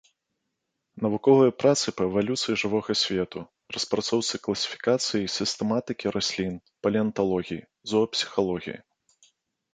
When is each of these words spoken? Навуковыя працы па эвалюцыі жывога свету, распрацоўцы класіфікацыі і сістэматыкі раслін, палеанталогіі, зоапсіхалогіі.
Навуковыя 1.05 1.51
працы 1.63 1.87
па 1.99 2.03
эвалюцыі 2.09 2.55
жывога 2.63 2.91
свету, 3.03 3.39
распрацоўцы 3.75 4.41
класіфікацыі 4.49 5.21
і 5.27 5.31
сістэматыкі 5.37 6.07
раслін, 6.17 6.53
палеанталогіі, 6.87 7.61
зоапсіхалогіі. 7.95 8.79